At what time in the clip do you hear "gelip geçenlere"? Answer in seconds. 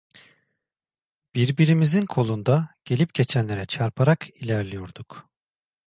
2.85-3.65